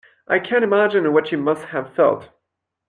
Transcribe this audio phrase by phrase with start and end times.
[0.27, 2.29] I can imagine what you must have felt.